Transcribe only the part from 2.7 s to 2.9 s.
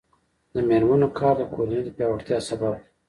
دی.